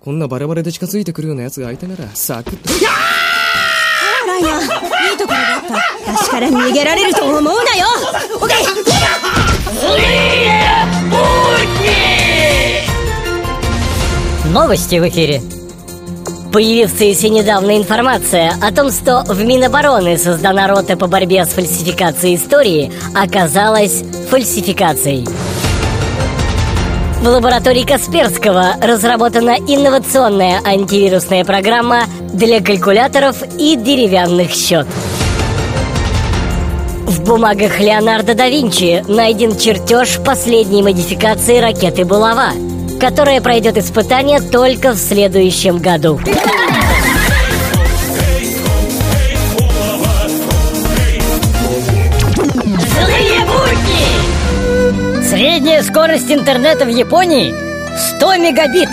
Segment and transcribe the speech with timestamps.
[0.00, 2.68] こんなバレバレで近づいてくるような奴が相手ならサクッと
[4.26, 4.64] ライアンい
[5.14, 5.74] いところだった
[6.12, 7.56] 私から逃げられると思うなよ
[8.36, 8.56] オッケー
[14.52, 15.42] Новости в эфире.
[16.52, 22.90] Появившаяся недавно информация о том, что в Минобороны создана рота по борьбе с фальсификацией истории,
[23.14, 25.26] оказалась фальсификацией.
[27.21, 34.87] В лаборатории Касперского разработана инновационная антивирусная программа для калькуляторов и деревянных счет.
[37.05, 42.53] В бумагах Леонардо да Винчи найден чертеж последней модификации ракеты «Булава»,
[42.99, 46.19] которая пройдет испытание только в следующем году.
[55.41, 57.51] Средняя скорость интернета в Японии
[58.15, 58.89] 100 мегабит.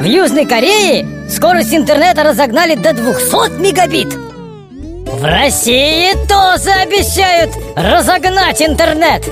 [0.00, 4.12] В Южной Корее скорость интернета разогнали до 200 мегабит.
[4.12, 9.22] В России тоже обещают разогнать интернет.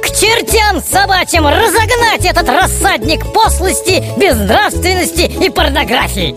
[0.00, 6.34] К чертям собачьим разогнать этот рассадник пошлости, безнравственности и порнографии.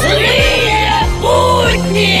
[0.00, 0.90] Злые
[1.22, 2.13] будни!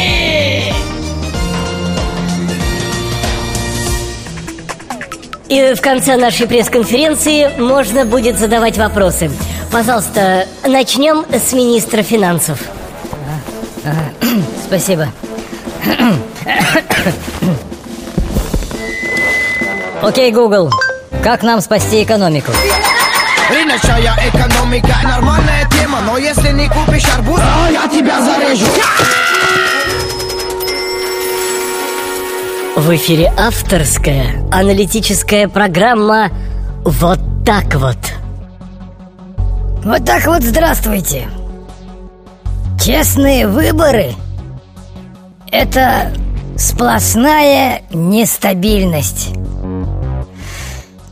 [5.54, 9.30] И в конце нашей пресс-конференции можно будет задавать вопросы.
[9.70, 12.58] Пожалуйста, начнем с министра финансов.
[14.66, 15.06] Спасибо.
[20.02, 20.72] Окей, Google,
[21.22, 22.50] как нам спасти экономику?
[23.48, 27.38] Рыночная экономика нормальная тема Но если не купишь арбуз,
[27.70, 28.66] я тебя зарежу
[32.76, 36.30] В эфире авторская аналитическая программа
[36.84, 37.96] «Вот так вот».
[39.84, 41.28] Вот так вот здравствуйте.
[42.84, 44.14] Честные выборы–
[45.52, 46.12] это
[46.56, 49.28] сплошная нестабильность.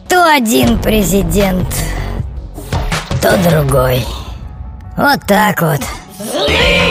[0.08, 1.68] То один президент,
[3.20, 4.04] то другой.
[4.96, 5.80] Вот так вот.
[6.18, 6.81] Злые!